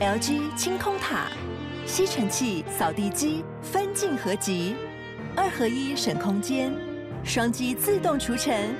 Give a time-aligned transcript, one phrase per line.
[0.00, 1.26] LG 清空塔，
[1.84, 4.74] 吸尘器、扫地机分镜合集，
[5.36, 6.72] 二合一省空间，
[7.22, 8.74] 双击自动除尘，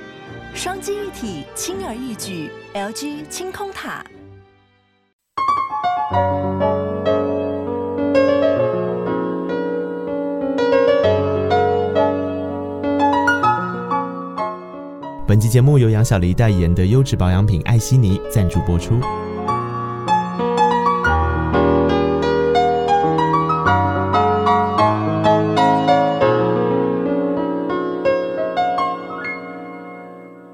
[0.55, 2.49] 双击一体轻而易举。
[2.73, 4.03] LG 清空塔。
[15.27, 18.99] 本期节目由杨小黎代言的优质保养品艾希尼赞助播出。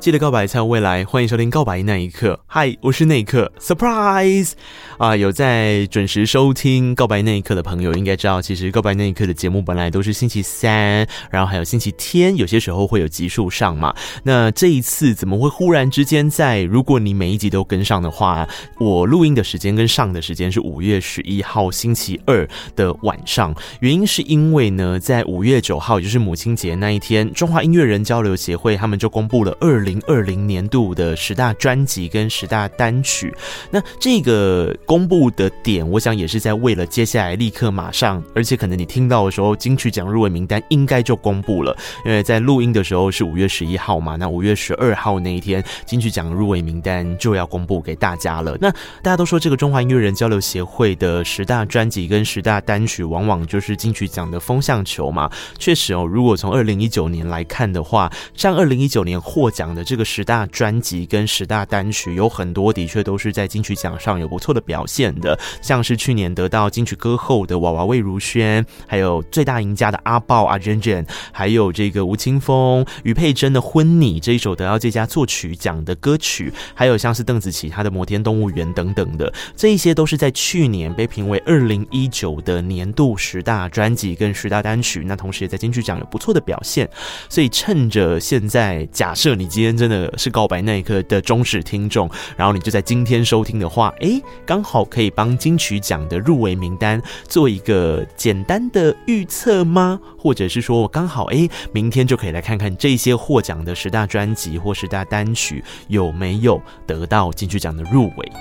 [0.08, 2.34] 记得告白才有未来，欢迎收听《告白那一刻》。
[2.48, 4.54] 嗨，我是那一刻，surprise
[4.98, 5.14] 啊！
[5.14, 13.94] 有在准时收听《告白那一刻》的朋友，应该知道，其实《告白那一刻》的节目本来都是星期三，然后还有星期天，有些时候会有集数上嘛。
[14.24, 16.62] 那这一次怎么会忽然之间在？
[16.62, 18.48] 如果你每一集都跟上的话，
[18.80, 22.48] 我录音的时间跟上的时间是五月十一号星期二
[22.78, 23.54] 的晚上。
[23.82, 29.97] 原因是因为呢，在五月九号，也就是母亲节那一天，中华音乐人交流协会他们就公布了二零。
[30.06, 33.34] 二零年度的十大专辑跟十大单曲，
[33.72, 41.76] 那这个公布的点，我想也是在为了接下来立刻马上，而且可能你听到的时候，金曲奖入围名单应该就公布了，
[42.06, 48.56] 因为在录音的时候是五月十一号嘛，那五月十二号那一天，金曲奖入围名单就要公布给大家了。
[48.62, 48.70] 那
[49.02, 55.30] 大家都说这个中华音乐人交流协会的十大专辑跟十大单曲，往往就是金曲奖的风向球嘛。
[55.58, 59.87] 确实哦，如果从二零一九年来看的话，像二零一九年获奖的。
[59.88, 86.90] 这个十大专辑跟十大单曲有很多的确都是在金曲奖上有不错的表现的，像是去年得到金曲歌后的娃娃魏如萱，还有最大赢家的阿爆阿珍珍，还有这个吴青峰、余佩真的《婚礼》这一首得到最佳作曲奖的歌曲，还有像是邓紫棋她的《摩天动物园》等等的，这一些都是在去年被评为二零一九的年度十大专辑跟十大单曲，那同时也在金曲奖有不错的表现，
[87.30, 89.77] 所以趁着现在，假设你今天。
[89.78, 100.00] 真的是告白那一刻的忠实听众，然后你就在今天收听的话，诶，刚好可以帮金曲奖的入围名单做一个简单的预测吗？
[100.18, 108.32] 或者是说我刚好诶，明天就可以来看看这些获奖的十大专辑或十大单曲有没有得到金曲奖的入围。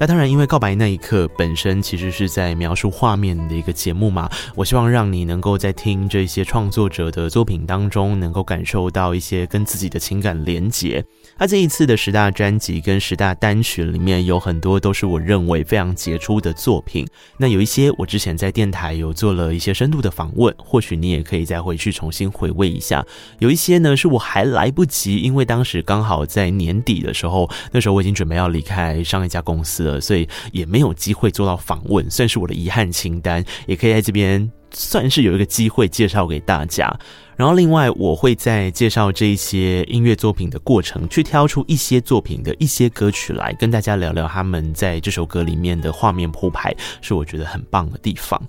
[0.00, 11.04] 那当然，因为告白那一刻本身其实是在描述画面的一个节目嘛，我希望让你能够在听这些创作者的作品当中，能够感受到一些跟自己的情感连结。
[11.38, 17.06] 那这一次的十大专辑跟十大单曲里面有很多都是我认为非常杰出的作品。
[17.36, 23.06] 那有一些我之前在电台有做了一些深度的访问，或许你也可以再回去重新回味一下。
[23.38, 30.00] 有一些呢是我还来不及，因为当时刚好在年底的时候，那时候我已经准备要离开上一家公司了。
[30.00, 36.92] 所以也没有机会做到访问，算是我的遗憾清单，也可以在这边算是有一个机会介绍给大家。
[37.38, 48.42] 然后另外，我会在介绍这一些音乐作品的过程，去挑出一些作品的一些歌曲来跟大家聊聊他们在这首歌里面的画面铺排，是我觉得很棒的地方。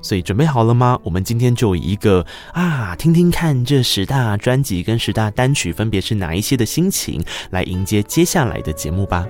[0.00, 0.96] 所以准备好了吗？
[1.02, 7.20] 我们今天就以一个啊，听听看这十大专辑跟十大单曲分别是哪一些的心情，
[7.50, 9.26] 来迎接接下来的节目吧。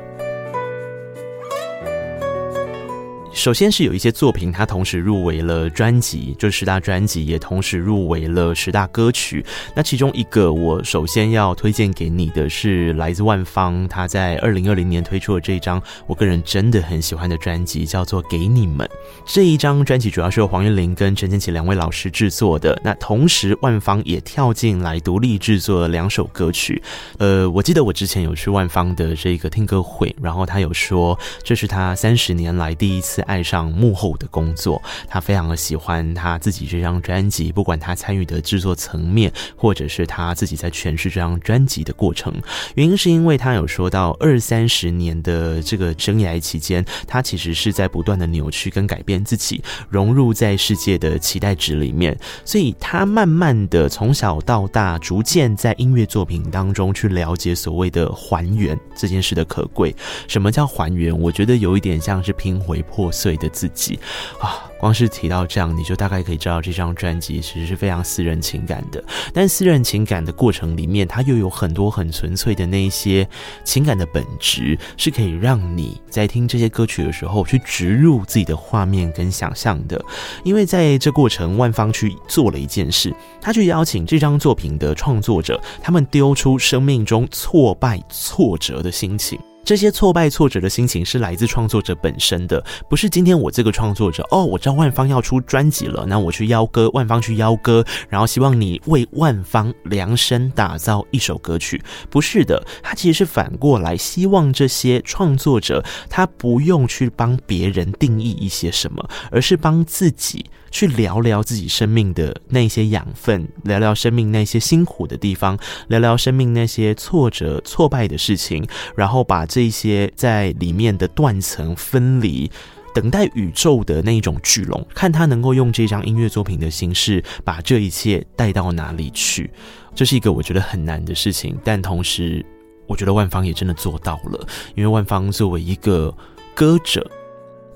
[3.36, 9.44] 首先是有一些作品，它同时入围了专辑，就是十大专辑，也同时入围了十大歌曲。
[9.74, 18.86] 那其中一个，我首先要推荐给你的是来自万芳，他在二零二零年推出的这一张，我个人真的很喜欢的专辑，叫做《给你们》。
[19.26, 22.80] 这一张专辑主要是由黄韵玲跟陈建骐两位老师制作的。
[22.82, 26.82] 那同时，万芳也跳进来独立制作了两首歌曲。
[27.18, 33.22] 呃，我记得我之前有去万芳的这个听歌会，然后他有说，这是他三十年来第一次。
[33.26, 42.32] 爱上幕后的工作，他非常的喜欢他自己这张专辑，不管他参与的制作层面，或者是他自己在诠释这张专辑的过程。
[42.74, 59.94] 原因是因为他有说到二三十年的这个生涯期间，他其实是在不断的扭曲跟改变自己，融入在世界的期待值里面，所以他慢慢的从小到大，逐渐在音乐作品当中去了解所谓的还原这件事的可贵。
[60.28, 61.16] 什么叫还原？
[61.18, 63.98] 我觉得有一点像是拼回破碎的自己
[64.38, 69.02] 啊，光是提到这样，你就大概可以知道这张专辑其实是非常私人情感的。
[69.32, 73.26] 但私人情感的过程里面，它又有很多很纯粹的那些
[73.64, 79.98] 情感的本质，是可以让你在听这些歌曲的时候去植入自己的画面跟想象的。
[80.44, 89.38] 因为在这过程，万芳去做了一件事，他去邀请这张作品的创作者，他们丢出生命中挫败、挫折的心情。
[89.66, 115.58] 这些挫败挫折的心情是来自创作者本身的，不是今天我这个创作者哦，我知道万方要出专辑了，那我去邀歌，万方去邀歌，然后希望你为万方量身打造一首歌曲，不是的，他其实是反过来，希望这些创作者他不用去帮别人定义一些什么，而是帮自己去聊聊自己生命的那些养分，聊聊生命那些辛苦的地方，
[115.88, 118.64] 聊聊生命那些挫折挫败的事情，
[118.94, 119.44] 然后把。
[119.56, 122.50] 这些在里面的断层分离，
[122.94, 129.50] 等待宇宙的那一种巨龙，看他能够用这张音乐作品的形式，把这一切带到哪里去。
[129.94, 132.44] 这是一个我觉得很难的事情，但同时，
[132.86, 134.46] 我觉得万芳也真的做到了。
[134.74, 136.14] 因为万芳作为一个
[136.54, 137.10] 歌者。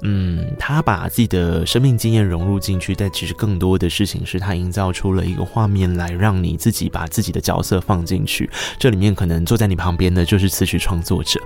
[0.03, 8.49] 嗯，他把自己的生命经验融入进去，但其实更多的事情是他营造出了一个画面来，让你自己把自己的角色放进去。
[8.79, 11.41] 这里面可能坐在你旁边的就是词曲创作者。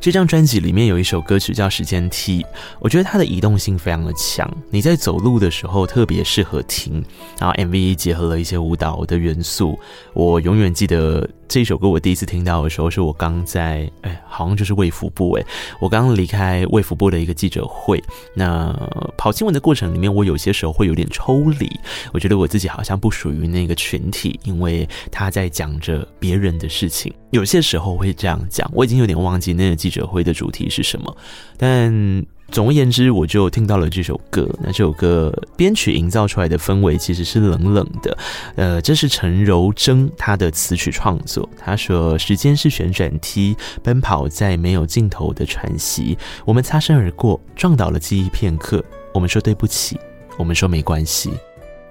[0.00, 2.42] 这张专辑里面有一首歌曲叫《时间梯》，
[2.78, 7.02] 我觉得它的移动性非常的强，你在走路的时候特别适合听。
[7.40, 9.78] 然后 MV 结合了一些舞蹈的元素，
[10.12, 11.88] 我永远记得这首歌。
[11.88, 15.44] 我第一次听到的时候，是我刚在哎，好像就是卫福部哎，
[15.80, 17.98] 我刚离开卫福部的一个记者会。
[18.34, 18.76] 那
[19.16, 21.70] 跑新闻的过程里面，我有些时候会有点抽离，
[22.12, 27.10] 我觉得我自己好像不属于那个群体，因为他在讲着别人的事情。
[27.30, 29.94] 有些时候会这样讲，我已经有点忘记那个记。
[29.94, 31.16] 者会的主题是什么？
[31.56, 31.88] 但
[32.50, 34.48] 总而言之，我就听到了这首歌。
[34.62, 38.16] 那这首歌编曲营造出来的氛围其实是冷冷的。
[38.54, 41.48] 呃，这是陈柔贞她的词曲创作。
[41.58, 46.16] 她说：“时间是旋转梯，奔跑在没有尽头的喘息。
[46.44, 48.84] 我们擦身而过，撞倒了记忆片刻。
[49.12, 49.98] 我们说对不起，
[50.38, 51.32] 我们说没关系。”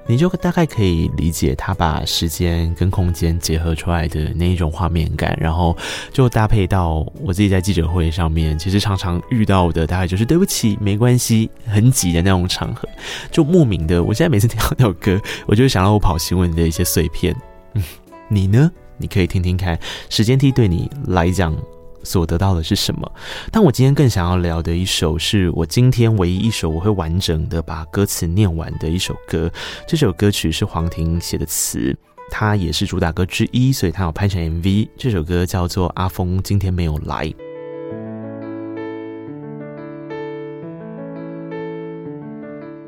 [0.05, 5.75] 你就大概可以理解他把时间跟空间结合出来的那一种画面感，然后
[6.11, 12.87] 就搭配到我自己在记者会上面，其实常常遇到的大概就是对不起，没关系，很挤的那种场合，
[13.31, 17.35] 就莫名的，我现在每次听到那首歌，我就想到我跑新闻的一些碎片。
[17.73, 17.83] 嗯，
[18.27, 18.71] 你呢？
[18.97, 19.77] 你可以听听看，
[20.09, 21.55] 时间梯对你来讲。
[22.03, 23.11] 所得到的是什么？
[23.51, 29.49] 但我今天更想要聊的一首，是我今天唯一一首我会完整的把歌词念完的一首歌。
[29.87, 31.95] 这首歌曲是黄婷写的词，
[32.29, 34.89] 它也是主打歌之一，所以它有拍成 MV。
[34.97, 37.25] 这首歌叫做《阿峰今天没有来》。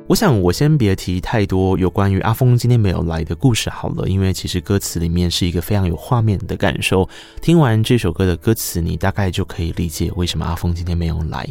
[0.08, 7.10] 我想，我先别提太多有关于阿峰今天没有来的故事好了，因为其实歌词里面是一个非常有画面的感受。
[7.42, 11.50] 听完这首歌的歌词，你大概就可以理解为什么阿峰今天没有来。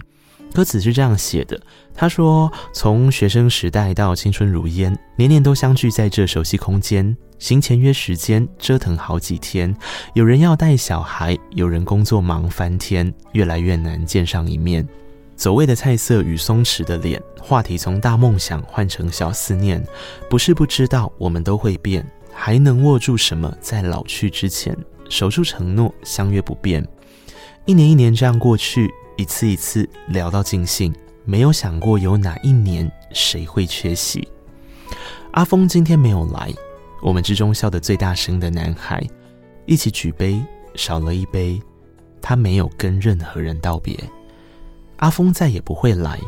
[0.53, 1.61] 歌词是这样写的：
[1.93, 9.75] 他说，从学生时代到青春如烟，年年都相聚在这熟悉空间，行前约时间，折腾好几天。
[10.15, 14.89] 有人要带小孩，有人工作忙翻天，越来越难见上一面。
[15.37, 19.85] 走位的菜色与松弛的脸，话题从大梦想换成小思念。
[20.31, 23.53] 不是不知道，我们都会变，还能握住什么？
[23.61, 24.77] 在老去之前，
[25.09, 26.87] 守住承诺，相约不变。
[27.67, 30.95] 一年一年这样过去，一次一次聊到尽兴，
[31.25, 34.27] 没有想过有哪一年谁会缺席。
[35.33, 36.53] 阿峰今天没有来，
[37.03, 39.03] 我们之中笑得最大声的男孩，
[39.67, 40.41] 一起举杯，
[40.77, 41.61] 少了一杯，
[42.23, 43.99] 他没有跟任何人道别。
[45.05, 46.19] 阿峰再也不会来，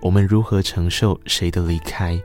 [0.00, 2.16] 我们如何承受谁的离开？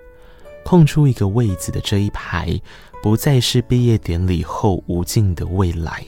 [0.63, 2.55] 空出一个位子的这一排，
[3.01, 6.05] 不再是毕业典礼后无尽的未来。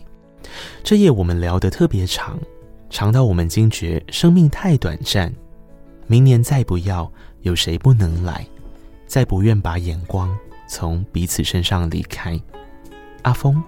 [0.84, 2.40] 这夜我们聊得特别长，
[2.92, 5.34] 长到我们惊觉生命太短暂。
[6.06, 8.46] 明年再不要，有谁不能来？
[9.08, 12.40] 再不愿把眼光从彼此身上离开。
[13.24, 13.60] 阿峰，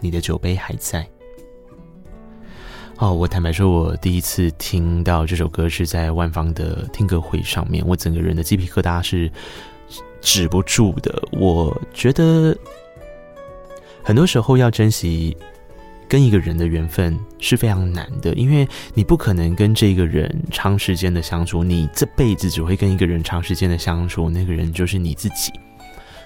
[0.00, 1.06] 你的酒杯还在。
[3.00, 9.30] 哦，我坦白说，我第一次听到这首歌是在万芳的听歌会上面，我整个人的鸡皮疙瘩是
[10.20, 11.22] 止不住的。
[11.30, 12.58] 我觉得
[14.02, 15.36] 很多时候要珍惜
[16.08, 25.52] 跟一个人的缘分是非常难的，因为你不可能跟这个人长时间的相处，你这辈子只会跟一个人长时间的相处，那个人就是你自己。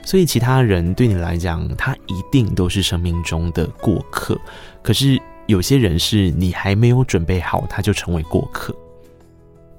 [0.06, 4.40] 所以其他人对你来讲，他一定都是生命中的过客。
[4.82, 5.20] 可是。
[5.46, 8.74] 有些人是你还没有准备好，他就成为过客。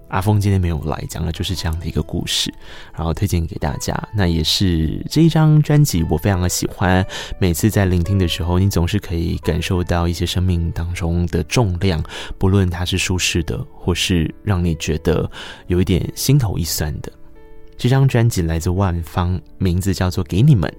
[0.10, 2.54] 阿峰今天没有来，讲的就是这样的一个故事，
[2.96, 3.98] 然后推荐给大家。
[4.16, 7.04] 那也是这一张专辑，我非常的喜欢。
[7.40, 12.04] 每次在聆听的时候，你总是可以感受到一些生命当中的重量，
[12.38, 15.28] 不论它是舒适的，或是让你觉得
[15.66, 17.12] 有一点心头一酸的。
[17.76, 20.70] 这张专辑来自万芳，名字叫做《给你们》。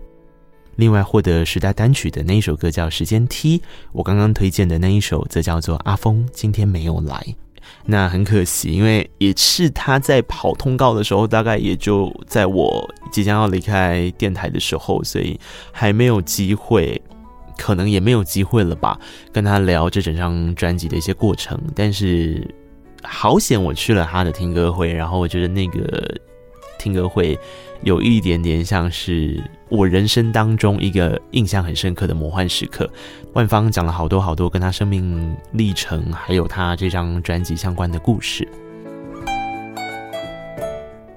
[0.76, 3.58] 另外获得十大单曲的那一首歌叫《时间梯》，
[3.92, 7.14] 我刚刚推荐的那一首则叫做《阿峰今天没有来》。
[7.86, 15.38] 那很可惜，因为也是他在跑通告的时候，大概也就在我即将要离开电台的时候，所以
[15.72, 17.00] 还没有机会，
[17.56, 18.98] 可能也没有机会了吧，
[19.32, 21.58] 跟他聊这整张专辑的一些过程。
[21.74, 22.46] 但是
[23.02, 26.14] 好险我去了他的听歌会，然后我觉得那个
[26.84, 27.38] 听歌会。
[27.82, 32.88] 有一点点像是我人生当中一个印象很深刻的魔幻时刻。
[33.34, 38.46] 万芳讲了好多好多跟他生命历程，还有他这张专辑相关的故事。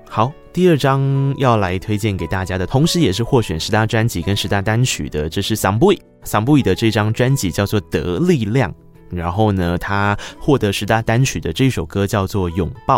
[0.10, 8.70] 好，第二张要来推荐给大家的，同时也是获选十大专辑跟十大单曲的，这是 s a m b u i s a m b u i 的这张专辑叫做《得力量》，
[9.10, 12.98] 然后呢，他获得十大单曲的这首歌叫做《拥抱》。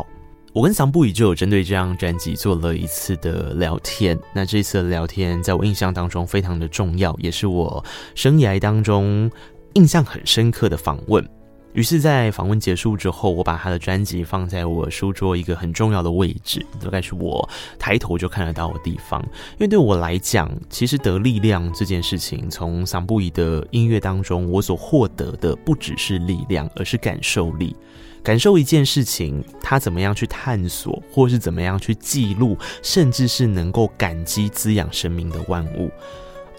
[0.52, 7.84] 我跟桑布伊就有针对这张专辑做了一次的聊天，那这次的聊天在我印象当中非常的重要，也是我
[8.16, 9.30] 生涯当中
[9.74, 11.28] 印象很深刻的访问。
[11.74, 19.22] 于是，在访问结束之后，我把他的专辑放在我书桌一个很重要的位置，大概是我抬头就看得到的地方。
[19.52, 27.76] 因为对我来讲，其实得力量这件事情，从桑布伊的音乐当中，我所获得的不只是力量，而是感受力。
[28.24, 35.90] 感受一件事情，他怎么样去探索，或是怎么样去记录，甚至是能够感激滋养生命的万物。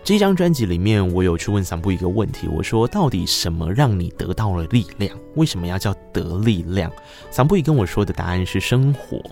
[0.02, 5.14] 这张专辑里面，我有去问桑布一个问题，我说：到底什么让你得到了力量？
[5.34, 6.90] 为什么要叫得力量？
[7.30, 9.22] 桑布伊跟我说的答案是生活。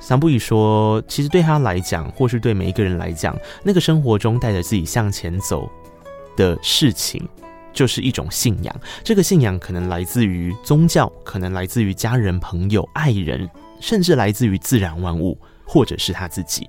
[0.00, 5.70] 桑布伊说，其实对他来讲，或是对每一个人来讲，那个生活中带着自己向前走
[6.36, 7.26] 的事情。
[7.74, 13.50] 就是一种信仰，这个信仰可能来自于宗教，可能来自于家人、朋友、爱人，
[13.80, 16.66] 甚至来自于自然万物，或者是他自己。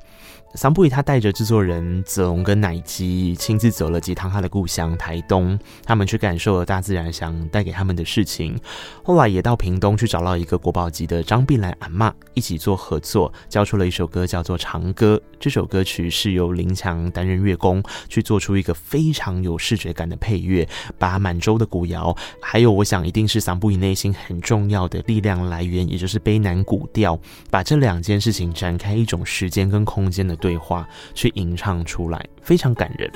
[0.56, 8.58] 桑布伊他带着制作人子龙跟乃基亲自走了几趟他的故乡台东，他们去感受了大自然想带给他们的事情。
[9.04, 15.22] 后来也到屏东去找到一个国宝级的张碧兰阿嬷，一起做合作，交出了一首歌叫做《长歌》。
[15.42, 20.66] 这首歌曲是由林强担任乐工，去做出一个非常有视觉感的配乐，
[20.98, 27.20] 把满洲的古谣，还有我想一定是桑布伊内心很重要的力量来源，也就是悲南古调，
[27.52, 33.12] 把这两件事情展开一种时间跟空间的对话去吟唱出来，非常感人。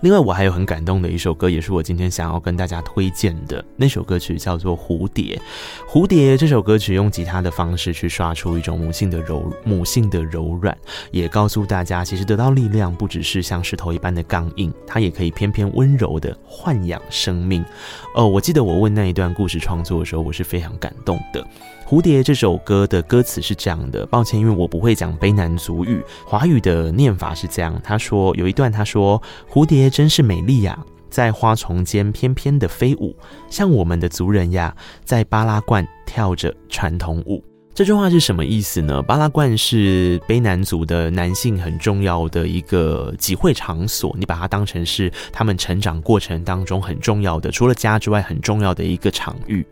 [0.00, 5.40] 另外，我还有很感动的一首歌，也是我今天想要跟大家推荐的那首歌曲，叫做《蝴蝶》。
[5.90, 10.76] 蝴蝶这首歌曲用吉他的方式去刷出一种母性的柔母性的柔软，
[11.10, 17.64] 也告诉大家，其实得到力量不只是像石头一般的刚硬，它也可以偏偏温柔的豢养生命。
[18.14, 21.42] 哦，我记得我问那一段故事创作的时候，我是非常感动的。
[21.94, 27.80] 蝴蝶这首歌的歌词是这样的，抱歉，因为我不会讲卑南族语，华语的念法是这样。
[27.84, 30.76] 他说有一段，他说蝴蝶真是美丽呀，
[31.08, 33.16] 在花丛间翩翩的飞舞，
[33.48, 37.40] 像我们的族人呀，在巴拉罐跳着传统舞。
[37.72, 39.00] 这句话是什么意思呢？
[39.00, 49.64] 巴拉罐是卑南族的男性很重要的一个集会场所，你把它当成是他们成长过程当中很重要的，除了家之外很重要的一个场域。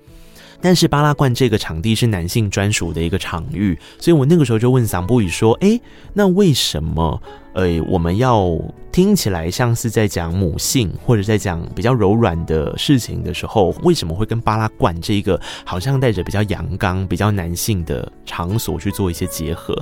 [0.63, 5.79] 但是巴拉罐这个场地是男性专属的一个场域，所以我那个时候就问桑布语说：“诶，
[6.15, 7.21] 那为什么，
[7.53, 8.57] 呃，我们要
[8.93, 19.77] 听起来像是在讲母性或者在讲比较柔软的事情的时候，为什么会跟巴拉罐这个好像带着比较阳刚、比较男性的场所去做一些结合？”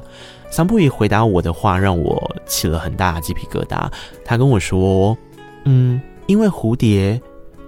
[0.51, 3.87] 桑布语回答我的话让我起了很大的鸡皮疙瘩。
[4.25, 5.15] 他跟我说
[5.67, 7.21] ：“嗯，因为蝴蝶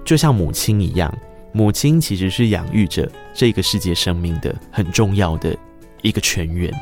[0.02, 1.12] 就像母亲一样。”
[1.52, 5.56] 母亲其实是养育着这个世界生命的很重要的
[6.00, 6.72] 一个泉源。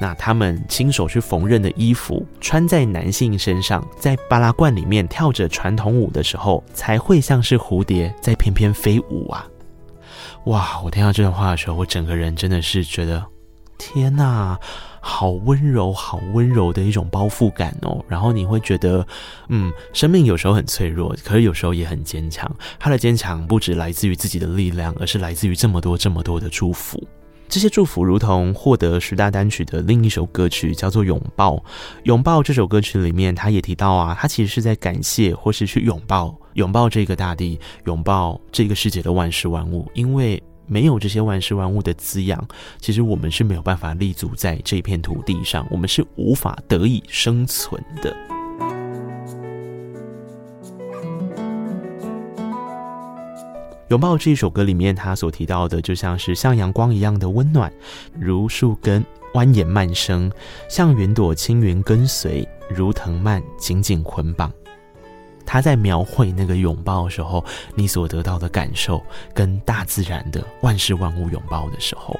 [0.00, 9.46] 那他们亲手去缝纫的衣服，穿在男性身上，在巴拉罐里面跳着传统舞的时候，才会像是蝴蝶在翩翩飞舞啊！
[10.46, 13.24] 哇，我听到这段话的时候，我整个人真的是觉得，
[13.78, 14.58] 天哪！
[15.04, 18.02] 好温柔，好温柔的一种包覆感哦。
[18.08, 19.04] 然后你会觉得，
[19.48, 22.50] 嗯，生命有时候很脆弱，可是有时候也很坚强。
[22.78, 27.02] 他的坚强不只来自于自己的力量，而是来自于这么多、这么多的祝福。
[27.48, 31.56] 这些祝福如同获得十大单曲的另一首歌曲，叫做《拥抱》。
[32.04, 40.42] 拥抱这首歌曲里面，他也提到啊，他其实是在感谢，或是去拥抱，拥抱这个大地，拥抱这个世界的万事万物，因为。
[40.66, 42.46] 没有这些万事万物的滋养，
[42.78, 48.14] 其实我们是没有办法立足在这片土地上，我们是无法得以生存的。
[53.88, 57.70] 拥抱这一首歌里面，他所提到的，就像是像阳光一样的温暖，
[58.18, 59.04] 如树根
[59.34, 60.32] 蜿蜒蔓生，
[60.66, 64.50] 像云朵轻云跟随，如藤蔓紧紧捆绑。
[65.52, 67.44] 他在描绘那个拥抱的时候，
[67.74, 69.02] 你所得到的感受，
[69.34, 72.18] 跟大自然的万事万物拥抱的时候，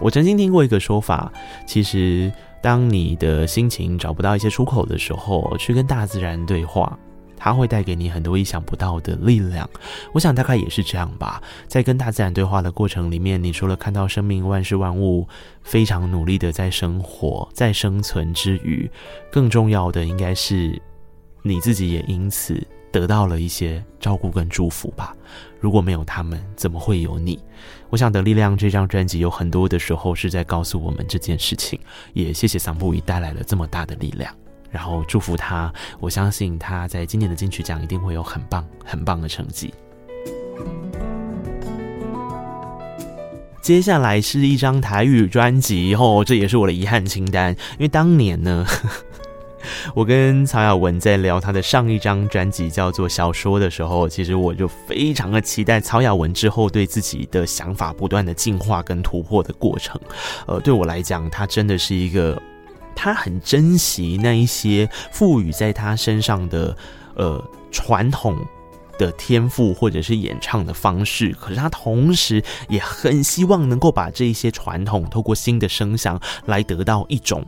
[0.00, 1.30] 我曾经听过一个说法，
[1.66, 6.98] 其实当你的心情找不到一些出口的时候，去跟大自然对话。
[7.36, 9.68] 它会带给你很多意想不到的力量，
[10.12, 11.42] 我想大概也是这样吧。
[11.66, 15.26] 在跟大自然对话的过程里面，你除了看到生命万事万物
[15.60, 18.88] 非常努力的在生活、在生存之余，
[19.32, 20.80] 更重要的应该是
[21.42, 25.14] 你自己也因此得到了一些照顾跟祝福吧。
[25.60, 27.38] 如果没有他们，怎么会有你？
[27.90, 31.78] 我想的力量这张专辑有很多的时候是在告诉我们这件事情，
[32.12, 34.34] 也谢谢桑布伊带来了这么大的力量。
[34.70, 39.72] 然后祝福他，我相信他在今年的金曲奖一定会有很棒、很棒的成绩。
[43.60, 48.66] 接下来是一张台语专辑，哦，这也是我的遗憾清单，因为当年呢，
[49.94, 60.00] 我跟曹雅雯在聊他的上一张专辑叫做《小说》的时候，其实我就非常的期待曹雅雯之后对自己的想法不断的进化跟突破的过程。
[60.46, 62.40] 呃，对我来讲，他真的是一个。
[62.94, 66.76] 他很珍惜那一些赋予在他身上的，
[67.14, 68.36] 呃，传统
[68.98, 77.42] 的天赋或者是演唱的方式，可是他同时也很希望能够把这一些传统透过新的声响来得到一种，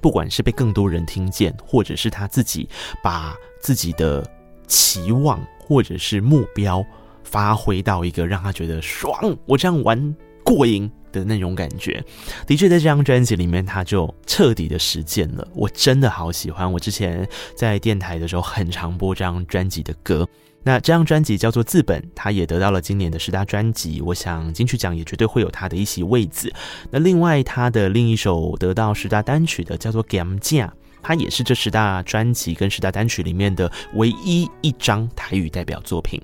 [0.00, 2.68] 不管是被更多人听见，或者是他自己
[3.02, 4.24] 把自己的
[4.66, 6.84] 期望或者是目标
[7.24, 10.90] 发挥到一个让他觉得爽，我这样玩过瘾。
[11.12, 12.00] 的那种感觉，
[12.46, 15.44] 的确在这张专辑里面，他就彻底的实践了。
[15.56, 20.24] 我真的好喜欢，我之前在电台的时候很常播这张专辑的歌。
[20.62, 24.00] 那这张专辑叫做《自本》，他也得到了今年的十大专辑。
[24.02, 26.52] 我想金曲奖也绝对会有他的一席位子。
[26.90, 30.66] 那另外他的另一首得到十大单曲的叫做《Game Jam》，
[31.02, 36.20] 它也是这十大专辑跟十大单曲里面的唯一一张台语代表作品。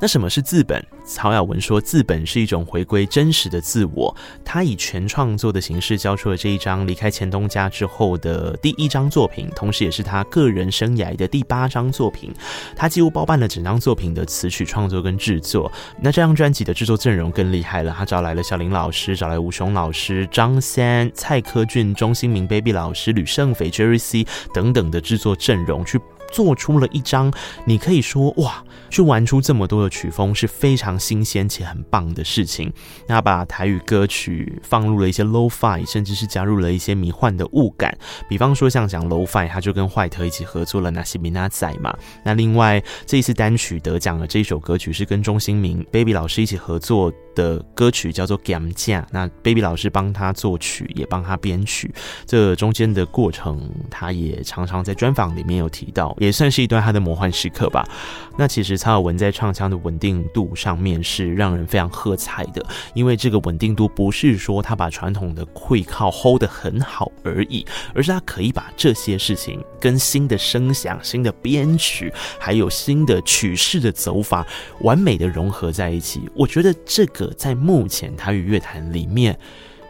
[0.00, 0.84] 那什么是自本？
[1.04, 4.14] 曹雅文说，自本是一种回归真实的自我。
[4.44, 12.32] 他以全创作的形式交出了这一张离开前东家之后的第一张作品，同时也是他个人生涯的第八张作品。
[12.76, 15.70] 他几乎包办了整张作品的词曲创作跟制作。
[16.00, 25.98] 那这张专辑的制作阵容更厉害了，他找来了小林老师，找来吴雄老师、张三、蔡科俊、钟兴民、Baby 老师、吕圣斐、Jerry C 等等的制作阵容去。
[26.30, 27.32] 做出了一张，
[27.64, 32.72] 你可以说哇，去玩出这么多的曲风是非常新鲜且很棒的事情。
[33.06, 37.96] 那把台语歌曲放入了一些 Lo-Fi，甚至是加入了一些迷幻的物感。
[38.28, 41.96] 比方说像讲 Lo-Fi，他就跟坏特一起合作了那些米娜仔嘛。
[42.24, 49.02] 那另外这一次单曲得奖的这一首歌曲是跟钟兴明 Baby 老师一起合作的歌曲，叫做《减价》。
[49.10, 51.92] 那 Baby 老师帮他作曲，也帮他编曲。
[52.26, 56.14] 这中间的过程，他也常常在专访里面有提到。
[56.18, 57.88] 也算是一段他的魔幻时刻吧。
[58.36, 74.46] 那其实曹雅文在唱腔的稳定度上面是让人非常喝彩的，因为这个稳定度不是说他把传统的溃靠 hold 得很好而已，而是他可以把这些事情跟新的声响、新的编曲，还有新的曲式的走法，
[74.82, 76.28] 完美的融合在一起。
[76.34, 79.36] 我觉得这个在目前台语乐坛里面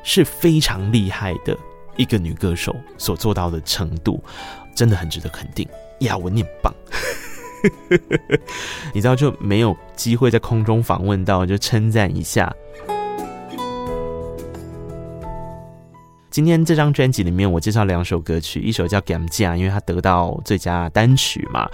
[0.02, 1.54] 是非常厉害的
[1.96, 4.22] 一个女歌手所做到的程度，
[4.74, 5.68] 真的很值得肯定。
[6.00, 6.72] 呀，我念棒，
[8.94, 12.54] 你知道就没有机会在空中访问到，就称赞一下。
[16.30, 21.68] 今天这张专辑里面，我介绍两首歌曲，一首叫《gamja》，因为它得到最佳单曲嘛。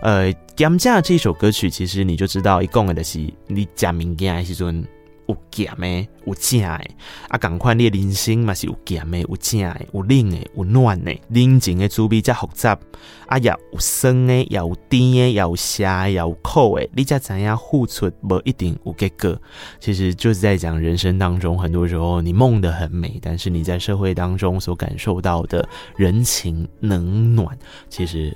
[0.00, 4.84] 呃，《gamja》这首歌曲，其实你就知道，一共的是你讲物件的时阵。
[5.28, 6.80] 有咸的，有正的，
[7.28, 12.78] 啊，赶快你的人生嘛是有咸的，有正的，有冷的，有暖的，人情的滋味才复杂，
[13.26, 19.38] 啊，也有酸的，也有甜的，也有咸的，也有苦的，你才知影付出不一定有结果。
[19.78, 27.56] 其实就是在讲人生当中，很多时候你梦得很美，但是你在社会当中所感受到的人情冷暖，
[27.90, 28.34] 其实。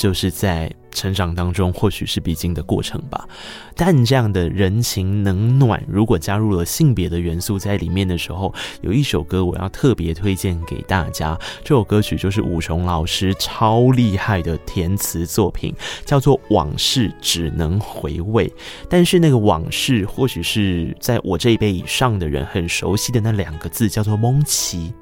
[0.00, 3.28] 就是在成长当中，或许是必经的过程吧。
[3.76, 11.38] 但这样的人情冷暖，如果加入了性别的元素在里面的时候，有一首歌我要特别推荐给大家。
[11.62, 15.74] 这首歌曲就是武雄老师超厉害的填词作品，
[16.06, 18.48] 叫做《往事只能回味》。
[18.88, 24.94] 但是那个往事，或许是在我这一辈以上的人很熟悉的那两个字，叫做“蒙奇”。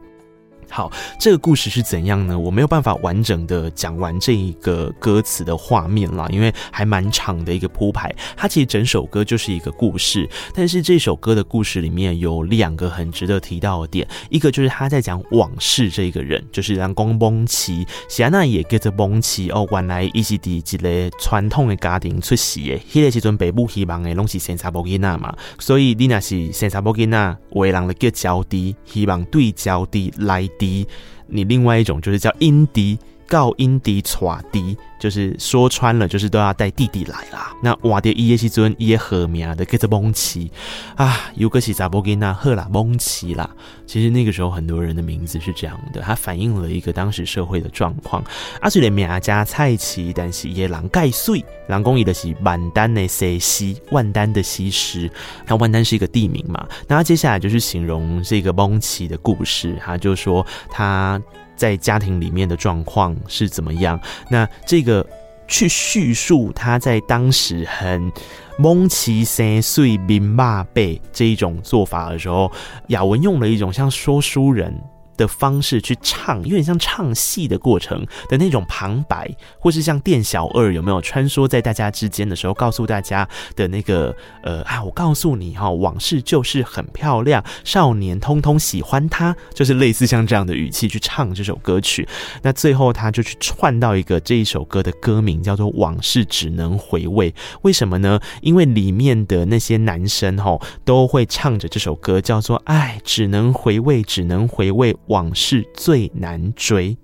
[0.71, 2.39] 好，这个故事是怎样呢？
[2.39, 8.15] 我没有办法完整的讲完这一个歌词的画面啦，因为还蛮长的一个铺排。
[8.37, 30.47] 它其实整首歌就是一个故事，但是这首歌的故事里面有两个很值得提到的点，一个就是他在讲往事这个人，就是让公崩奇，霞娜也跟着崩奇哦，原来伊是第一个传统的家庭出席的，迄个时阵北部希望的拢是生查某囡仔嘛，所以你若是生查某囡仔，有的人就叫娇弟，希望对娇弟来。
[30.59, 30.87] 低，
[31.29, 37.53] 你另外一种就是叫阴迪，告阴迪耍迪，就是说穿了就是都要带弟弟来啦。
[37.63, 40.51] 那瓦迪伊耶西尊耶和名的叫做蒙奇
[40.97, 43.49] 啊，有个是扎波吉娜赫拉蒙奇啦。
[43.87, 48.25] 其实那个时候很多人的名字是这样的，它反映了一个当时社会的状况。
[48.61, 55.11] 阿虽连名家菜奇，但是耶郎盖碎，郎公伊的是万丹的西西，万丹的西施。
[55.47, 56.67] 那万丹是一个地名嘛？
[56.87, 61.21] 那他接下来就是形容这个蒙奇的故事，他就说他。
[61.59, 64.01] 在家庭里面的状况是怎么样？
[64.31, 65.05] 那这个
[65.47, 68.11] 去叙述他在当时很
[68.59, 72.51] 蒙其三岁明骂背这一种做法的时候，
[72.87, 74.75] 雅文用了一种像说书人
[75.19, 92.09] 的方式去唱，有点像唱戏的过程的那种旁白，或是像店小二有没有穿梭在大家之间的时候，告诉大家的那个呃啊，我告诉你哈，往事就是很漂亮，少年通通喜欢他，就是类似像这样的语气去唱这首歌曲。
[92.43, 97.31] 那最后他就去串到一个这一首歌的歌名叫做《往事只能回味》，
[97.63, 98.21] 为什么呢？
[98.41, 104.97] 因为里面的那些男生哈都会唱着这首歌，叫做哎只能回味，只能回味。
[105.09, 106.97] 往事最难追。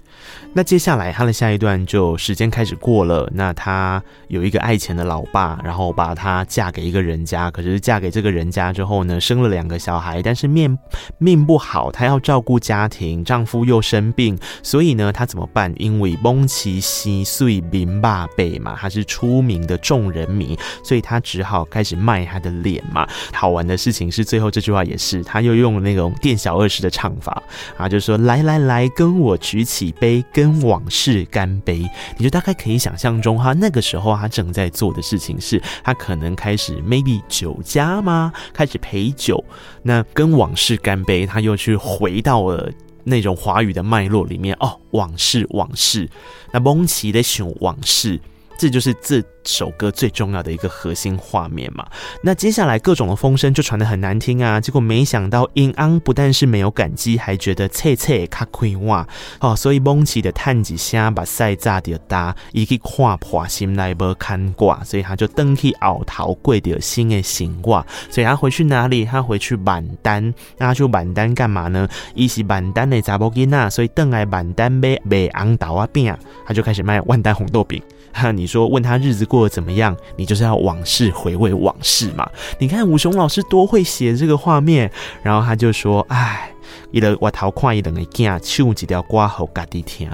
[0.52, 10.78] 那接下来他的下一段就时间开始过了，那他有一个爱钱的老爸，然后把他嫁给一个人家，可是嫁给这个人家之后呢，生了两个小孩，但是命
[11.18, 15.72] 命不好，她要照顾家庭，丈夫又生病，所以呢，她怎么办？
[15.76, 23.06] 因为蒙奇西碎民霸贝嘛，他是出名的众人迷，所以她只好开始卖她的脸嘛。
[23.32, 27.42] 好玩的事情是，最后这句话也是，他又用了那种店小二式的唱法
[27.76, 38.32] 啊，就说来来来，跟我举起杯，跟往事干杯，你就大概可以想象中，哈，那个时候他正在做的事情是，他可能开始 maybe 酒家吗？
[38.52, 39.42] 开始陪酒，
[39.82, 42.70] 那跟往事干杯，他又去回到了
[43.04, 44.56] 那种华语的脉络里面。
[44.60, 46.08] 哦，往事往事，
[46.52, 48.20] 那蒙奇的熊往事，
[48.58, 49.22] 这就是这。
[49.46, 51.86] 首歌最重要的一个核心画面嘛，
[52.22, 59.06] 那接下来各种的风声就传得很难听啊，结果没想到英安不但是没有感激，还觉得切切卡亏哇
[59.40, 69.04] 哦，所以蒙奇的叹几声把赛炸掉大，一个跨破心来不看挂，所以他就登去奥陶贵的新的新挂，所以他回去哪里？
[69.04, 71.86] 他回去板单，那他去板单干嘛呢？
[72.14, 77.82] 一是板单的查某囡仔，所以登来板单卖卖红豆啊饼，他就开始卖万丹红豆饼。
[78.14, 79.94] 哈， 你说问他日子过得怎么样？
[80.16, 82.26] 你就是要往事回味往事嘛。
[82.58, 84.90] 你看武雄老师多会写这个画面，
[85.22, 86.50] 然后他就说：“哎，
[86.92, 90.08] 伊个我头看伊两个囝唱几条歌给家己听。”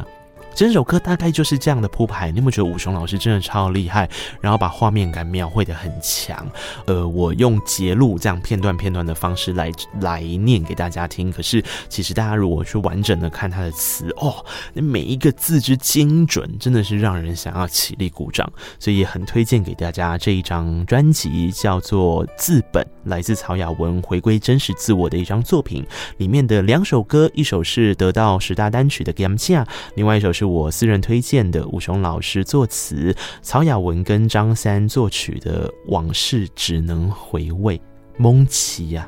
[0.55, 4.09] 整首歌大概就是这样的铺排，你有没有觉得武雄老师真的超厉害？
[4.41, 6.47] 然后把画面感描绘的很强。
[6.85, 11.33] 呃，我用节录这样片段片段的方式来来念给大家听。
[11.33, 18.51] 可是其实大家如果去完整的看他的词，哦，那每一个字之精准，真的是让人想要起立鼓掌。
[18.79, 25.87] 所以也很推荐给大家这一张专辑，叫做《自本》，来自曹雅雯回归真实自我的一张作品。
[26.19, 30.40] 里面的两首歌，一首是得到十大单曲的《甘恰》，另外一首是。
[30.41, 37.77] 是我私人推荐的武雄老师作词，曹雅雯跟张三作曲的《往事只能回味》，
[38.17, 39.07] 蒙奇呀。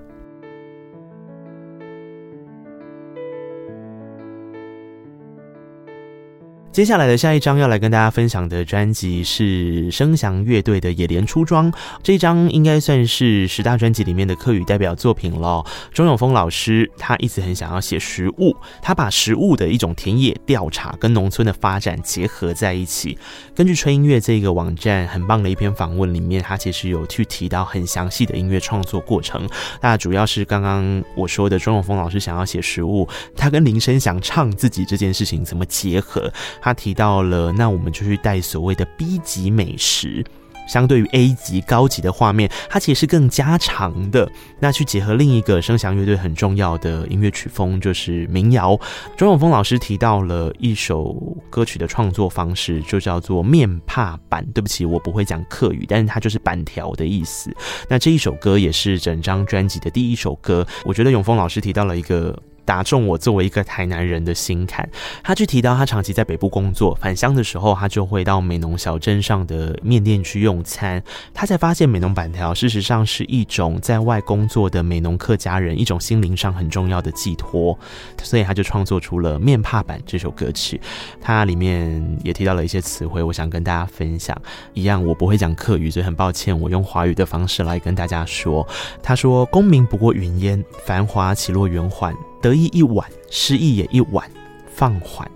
[6.73, 11.71] 接下来的下一张要来跟大家分享的专辑是声祥乐队的《野莲出庄》，
[12.03, 15.63] 这张应该算是十大专辑里面的客语代表作品了。
[15.93, 23.19] 钟永峰老师他一直很想要写食物，他把食物的一种田野调查跟农村的发展结合在一起。
[23.55, 29.47] 根据吹音乐这个网站很棒的一篇访问里面，他其实有去提到很详细的音乐创作过程。
[29.83, 33.07] 那主要是刚刚我说的钟永峰老师想要写食物，
[33.37, 36.33] 他跟林声祥唱自己这件事情怎么结合？
[36.63, 40.25] 他提到了，那我们就去带所谓的 B 级美食，
[40.69, 44.31] 相对于 A 级高级的画面，它其实是更加长的。
[44.61, 48.79] 那去结合另一个声响乐队很重要的音乐曲风，就是民谣。
[49.17, 51.13] 钟永峰老师提到了一首
[51.51, 54.47] 歌曲的创作方式，就叫做面帕板。
[54.55, 57.53] 对不起，我不会讲客语，但是它就是板条的意思。
[57.89, 60.65] 那这一首歌也是整张专辑的第一首歌。
[60.85, 62.41] 我觉得永峰老师提到了一个。
[62.65, 64.89] 打中我作为一个台南人的心坎。
[65.23, 71.03] 他去提到他长期在北部工作，返乡的时候他就会到美浓小镇上的面店去用餐。
[71.35, 77.79] 他才发现美浓板条事实上是一种在外工作的美浓客家人一种心灵上很重要的寄托，
[78.23, 80.81] 所以他就创作出了《面怕板》这首歌曲。
[81.21, 84.41] 它里面也提到了一些词汇，我想跟大家分享。
[84.75, 88.67] 一样，我不会讲客语，所以很抱歉，我用华语的方式来跟大家说。
[89.03, 92.15] 他说：“功名不过云烟，繁华起落圆环。
[92.43, 94.31] 得意一晚，失意也一晚，
[94.67, 95.31] 放缓。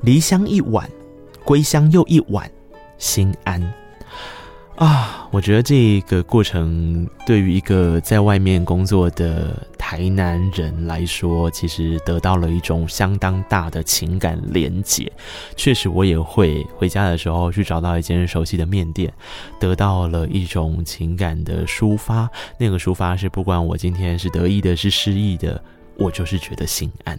[0.00, 0.90] 离乡一晚，
[1.44, 2.50] 归乡又一晚，
[2.98, 3.62] 心安。”
[4.76, 15.12] 啊，我觉得这个过程对于一个在外面工作的台南人来说，其实得到了一种相当大的情感连结。
[15.54, 19.12] 确实，我也会回家的时候去找到一间熟悉的面店，
[19.60, 22.28] 得到了一种情感的抒发。
[22.58, 25.62] 那个抒发是，不管我今天是得意的，是失意的，
[25.96, 27.18] 我就是觉得心安。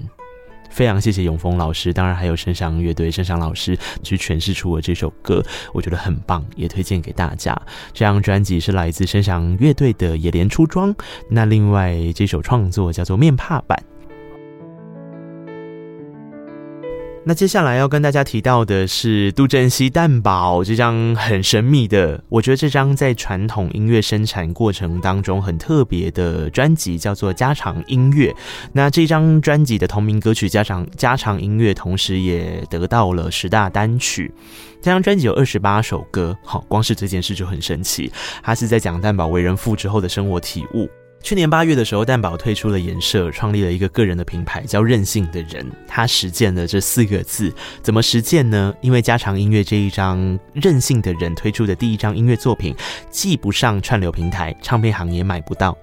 [0.69, 5.41] 非常谢谢永峰老师，当然还有声响乐队声响老师去诠释出我这首歌，
[5.73, 7.57] 我觉得很棒，也推荐给大家。
[7.93, 10.93] 这张专辑是来自声响乐队的《野莲出装》，
[11.29, 13.81] 那另外这首创作叫做《面帕版》。
[17.27, 28.31] 那接下来要跟大家提到的是杜振熙蛋堡这张很神秘的，我觉得这张在传统音乐生产过程当中很特别的专辑，叫做家常音乐。
[28.71, 34.31] 那这张专辑的同名歌曲《家常家常音乐》，同时也得到了十大单曲。
[34.79, 38.11] 这张专辑有二十八首歌，好，光是这件事就很神奇。
[38.43, 40.87] 他是在讲蛋堡为人父之后的生活体悟。
[41.25, 45.65] 去年八月的时候，蛋宝退出了颜社，创立了一个个人的品牌，叫任性的人。
[45.87, 48.71] 他实践了这四个字，怎么实践呢？
[48.79, 52.75] 因为家常音乐这一张任性的人推出的第一张音乐作品，
[53.09, 55.75] 寄不上串流平台，唱片行也买不到。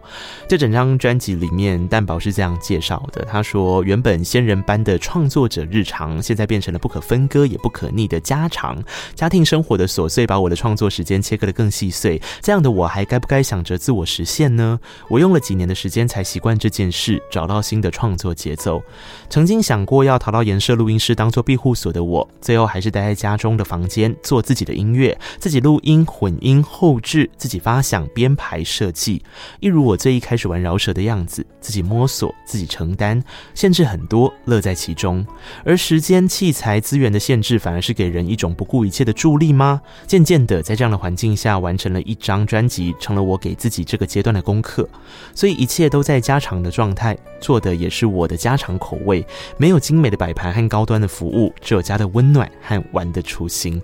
[0.46, 8.81] 这整张专辑里面，蛋宝是这样介绍的：他说，原本仙人般的创作者日常，现在变成了不可分割也不可逆的家常。
[9.16, 12.22] 家庭生活的琐碎，把我的创作时间切割得更细碎。
[12.40, 14.78] 这样的我，还该不该想着自我实现呢？
[15.09, 18.83] 我用了几年的时间才习惯这件事，找到新的创作节奏。
[19.29, 29.23] 曾经想过要逃到颜社录音室当做庇护所的我，最后还是待在家中的房间做自己的音乐，自己录音、混音、后制，自己发想、编排、设计。
[29.61, 33.23] 一如我最一开始玩饶舌的样子，自己摸索、自己承担，
[33.55, 35.27] 限制很多，乐在其中。
[35.64, 39.81] 而时间、器材、资源的限制，反而是给人一种不顾一切的助力吗？
[40.07, 44.88] 渐渐的，在这样的环境下，完成了一张专辑，成了我给自己这个阶段的功课。
[45.35, 53.80] 所以一切都在家常的状态，做的也是我的家常口味，没有精美的摆盘和高端的服务，只有家的温暖和玩的初心。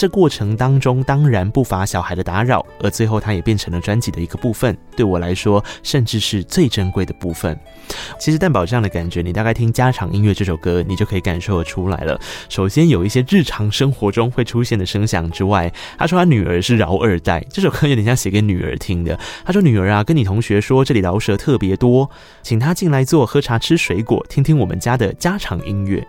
[0.00, 4.74] 这过程当中当然不乏小孩的打扰，而最后它也变成了专辑的一个部分。
[4.96, 7.54] 对我来说，甚至是最珍贵的部分。
[8.18, 12.18] 其实蛋宝这样的感觉，你大概听《家常音乐》这首歌，你就可以感受得出来了。
[12.48, 19.20] 首先有一些日常生活中会出现的声响之外，他说他女儿是饶二代，这首歌有点像写给女儿听的。
[19.44, 22.08] 他说：“女儿啊，跟你同学说这里饶舌特别多，
[22.42, 26.02] 请他进来坐，喝茶吃水果，听听我们家的家常音乐。”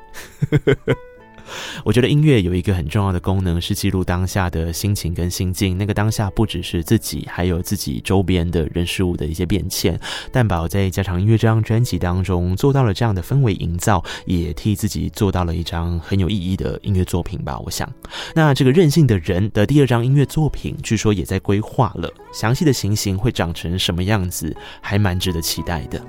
[1.83, 5.77] 我觉得音乐有一个很重要的功能，是记录当下的心情跟心境。
[5.77, 9.99] 那个当下不只是自己，还有自己周边的人事物的一些变迁。
[10.31, 17.59] 蛋堡在加长音乐这张专辑当中做到了这样的氛围营造，也替自己做到了一张很有意义的音乐作品吧。
[17.59, 17.91] 我想，
[18.35, 26.01] 那这个任性的人的第二张音乐作品，据说也在规划了，详细的情形会长成什么样子，还蛮值得期待的。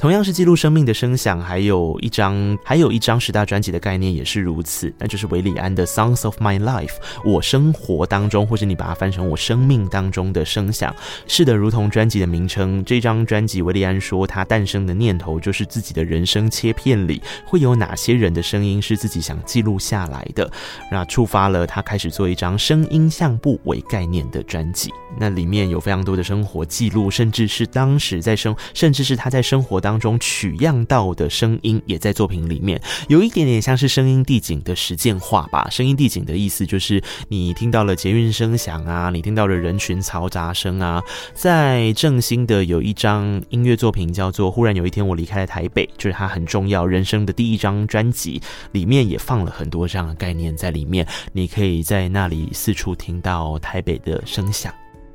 [0.00, 6.86] 同样是记录生命的声响，还有一张，还有一张十大专辑的概念也是如此，那就是韦礼安的《Songs of My Life》，
[7.22, 10.96] 我生活当中，或者你把它翻成我生命当中的声响。
[11.26, 20.50] 是的，如同专辑的名称，这张专辑韦礼安说，他诞生的念头就是自己的人生切片里会有哪些人的声音是自己想记录下来的，
[20.90, 24.90] 那触发了他开始做一张声音相簿为概念的专辑。
[25.18, 29.89] 那里面有非常多的生活记录，甚至是当时在生，甚至是他在生活当。
[29.90, 35.68] 当中取样到的声音也在作品里面，有一点点像是声音地景的实践化吧。
[35.68, 41.02] 声音地景的意思就是你听到了捷运声响啊，你听到了人群嘈杂声啊。
[41.34, 51.04] 在正兴的有一张音乐作品叫做《忽然有一天我离开了台北》，就是他很重要人生的第一张专辑，里面也放了很多这样的概念在里面。
[51.32, 54.72] 你可以在那里四处听到台北的声响，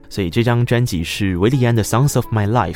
[0.09, 2.73] 所以这张专辑是维利安的《Songs of My Life》。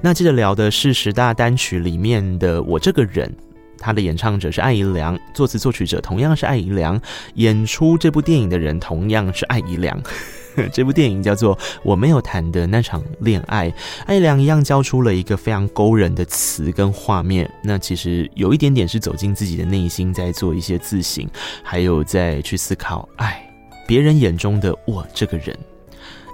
[0.00, 3.28] 那接着聊的是十大单曲里面的《我这个人》，
[3.78, 7.00] 他的演唱者是艾怡良，作词作曲者同样是艾怡良，
[7.34, 10.00] 演出这部电影的人同样是艾怡良。
[10.72, 13.70] 这部电影叫做《我没有谈的那场恋爱》，
[14.06, 17.48] 艾怡良一样交出了一个非常勾人的词跟画面。
[17.62, 21.28] 那其实有一点点是走进自己的内心，在做一些自省，
[21.62, 23.40] 还有在去思考爱
[23.86, 25.56] 别人眼中的我这个人。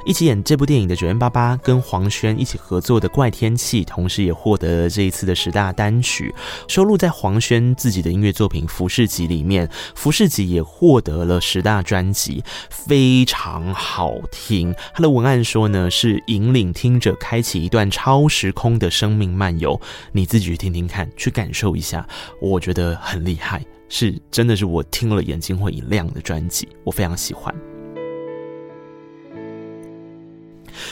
[0.04, 6.34] 一起演这部电影的 9m88 跟黄轩一起合作的《怪天气》，同时也获得了这一次的十大单曲，
[6.68, 9.66] 收录在黄轩自己的音乐作品《浮士集》里面。
[9.94, 14.74] 《浮士集》也获得了十大专辑，非常好听。
[14.92, 19.80] 他的文案说呢，是引领听者开启一段超时空的生命漫游。
[20.12, 22.06] 你自己去听听看，去感受一下，
[22.42, 27.54] 我觉得很厉害，是真的是我听了眼睛会一亮的专辑，我非常喜欢。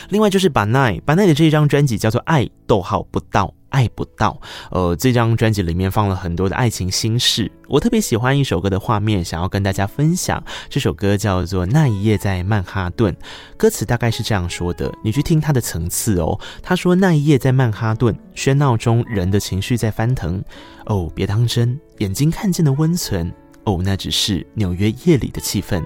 [0.08, 4.38] 另外就是巴奈，巴奈的这一张专辑叫做《爱逗号不到爱不到》，
[4.70, 7.50] 呃，这张专辑里面放了很多的爱情心事。
[7.68, 10.42] 我特别喜欢一首歌的画面，想要跟大家分享。
[10.68, 13.14] 这首歌叫做《那一夜在曼哈顿》，
[13.56, 16.38] 歌词大概是这样说的，你去听它的层次哦。
[16.62, 20.42] 他说：“那一夜在曼哈顿，喧闹中人的情绪在翻腾。
[20.84, 23.32] 哦，别当真，眼睛看见的温存。
[23.64, 25.82] 哦，那只是纽约夜里的气氛。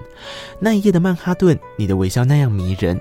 [0.59, 2.99] 那一夜的曼哈顿，你的微笑那样迷人。”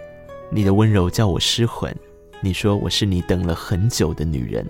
[0.50, 1.94] 你的温柔叫我失魂，
[2.40, 4.66] 你说我是你等了很久的女人。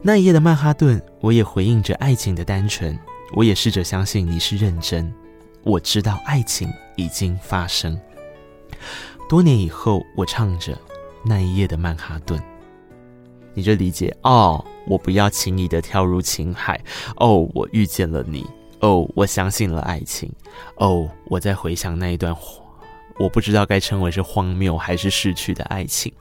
[0.00, 2.96] 那一夜的曼哈顿，我也回应着爱情的单纯，
[3.34, 5.12] 我也试着相信你是认真。
[5.64, 7.98] 我知道爱情已经发生。
[9.28, 10.78] 多年以后，我唱着
[11.24, 12.40] 那一夜的曼哈顿，
[13.54, 16.80] 你就理解哦，我不要轻易的跳入情海。
[17.16, 18.46] 哦，我遇见了你。
[18.80, 20.32] 哦，我相信了爱情。
[20.76, 22.62] 哦，我在回想那一段话。
[23.18, 26.12] 我不知道该称为是荒谬还是逝去的爱情，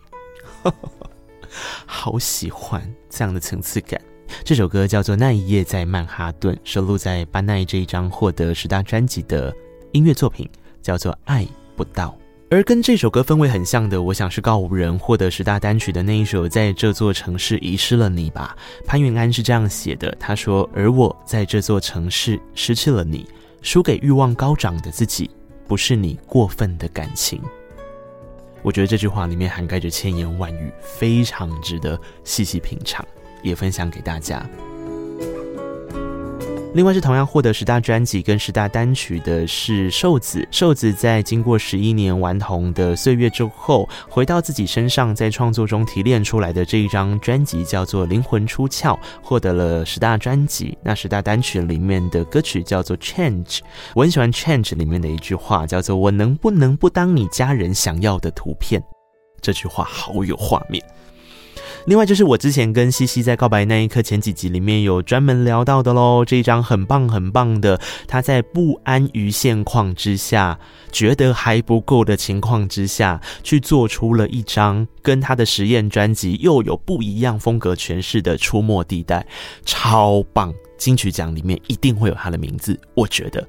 [1.86, 4.02] 好喜欢这样的层次感。
[4.44, 9.56] 这首歌叫做《那一夜在曼哈顿》，收录在巴奈这一张获得十大专辑的
[9.92, 10.50] 音乐作品，
[10.82, 12.08] 叫做《爱不到》。
[12.50, 18.58] 而跟这首歌氛围很像的，我想是告五人获得十大单曲的那一首《在这座城市遗失了你》吧。
[18.86, 23.26] 潘云安是这样写的，他说：“而我在这座城市失去了你，
[23.62, 25.30] 输给欲望高涨的自己。”
[25.68, 27.42] 不是你过分的感情，
[28.62, 33.06] 我觉得这句话里面涵盖着千言万语，非常值得细细品尝，
[33.44, 34.48] 也分享给大家。
[36.78, 40.48] 另外是同样获得十大专辑跟十大单曲的是瘦子。
[40.52, 50.78] 瘦子在经过十一年顽童的岁月之后，回到自己身上，在创作中提炼出来的这一张专辑叫做《灵魂出窍》，获得了十大专辑。
[50.84, 53.58] 那十大单曲里面的歌曲叫做《Change》，
[53.96, 58.80] 我很喜欢《Change》里面的一句话，叫做“我能不能不当你家人想要的图片”。
[59.42, 60.84] 这句话好有画面。
[61.88, 70.60] 另外就是我之前跟西西在告白那一刻前几集里面有专门聊到的喽，这一张很棒很棒的，他在不安于现况之下，
[70.92, 79.22] 觉得还不够的情况之下去做出了一张跟他的实验专辑又有不一样风格诠释的《出没地带》，
[79.66, 80.54] 超棒！
[80.78, 83.48] 金曲奖里面一定会有他的名字，我觉得。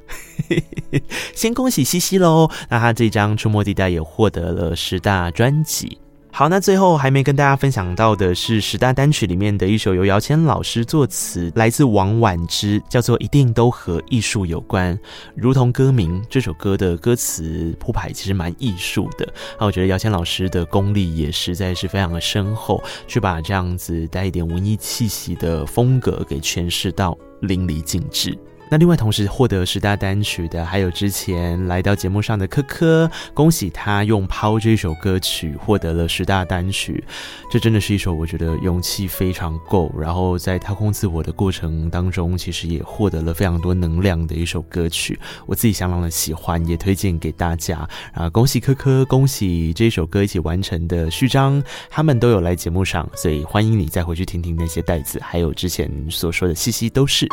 [1.35, 5.98] 先恭喜西西喽，那他这张《出没地带》也获得了十大专辑。
[6.38, 14.96] 好，那最后还没跟大家分享到的是十大单曲里面的一首由姚谦老师作词，来自王婉之，叫做《一定都和艺术有关》。
[15.35, 19.27] 如同歌名，这首歌的歌词铺排其实蛮艺术的。
[19.59, 28.38] 那我觉得姚谦老师的功力也实在是非常的深厚，去把这样子带一点文艺气息的风格给诠释到淋漓尽致。
[28.70, 37.02] 那另外同时获得十大单曲的，还有之前来到节目上的柯柯，恭喜他用《抛》这首歌曲获得了十大单曲，
[37.50, 47.88] 这真的是一首我觉得勇气非常够，然后在掏空自我的过程当中，其实也获得了非常多能量的一首歌曲，我自己相当的喜欢，也推荐给大家。
[48.12, 57.26] 啊，恭喜柯柯，恭喜这首歌一起完成的序章，他们都有来节目上，所以欢迎你再回去听听那些带子，还有之前所说的西西都是。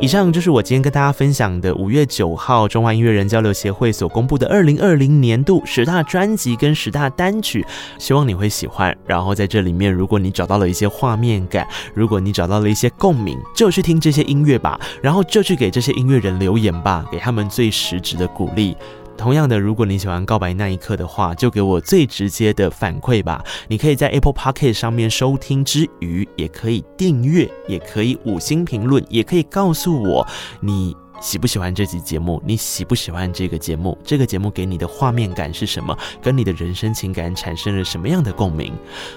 [0.00, 7.64] 以上就是我今天跟大家分享的五月九号中华音乐人交流协会所公布的二零二零年度十大专辑跟十大单曲，
[7.98, 8.94] 希望你会喜欢。
[9.06, 18.76] 然后在这里面，如果你找到了一些画面感，如果你找到了一些共鸣，就去听这些音乐吧，然后就去给这些音乐人留言吧，给他们最实质的鼓励。
[19.16, 23.42] 同样的，如果你喜欢告白那一刻的话，就给我最直接的反馈吧。
[23.68, 30.26] 你可以在 Apple Podcast 上面收听之余，也可以订阅，也可以五星评论，也可以告诉我
[30.60, 32.42] 你喜不喜欢这集节目？
[32.44, 33.96] 你喜不喜欢这个节目？
[34.04, 35.96] 这个节目给你的画面感是什么？
[36.20, 38.72] 跟你的人生情感产生了什么样的共鸣？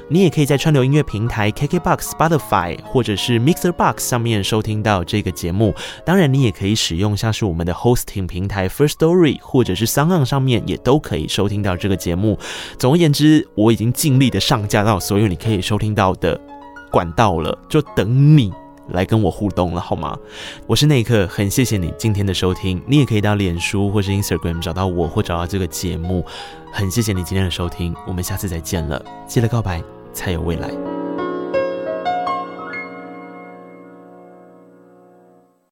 [0.07, 5.75] 你也可以在串流音乐平台 KKBOX、Spotify 或者是 Mixer Box 上面收听到这个节目。
[6.05, 12.39] 当然，你也可以使用像是我们的 Hosting 平台 First Story 或者是 SoundOn 上面也都可以收听到这个节目。
[12.79, 16.39] 总而言之，我已经尽力的上架到所有你可以收听到的
[16.89, 18.53] 管道了，就等你。
[18.89, 20.17] 来跟我互动了好吗？
[20.65, 22.81] 我是内克，很谢谢你今天的收听。
[22.85, 26.25] 你也可以到脸书或是 Instagram 找到我，或找到这个节目。
[26.71, 29.03] 很谢谢你今天的收听，我们下次再见了。
[29.27, 29.81] 记得告白，
[30.13, 30.96] 才有未来。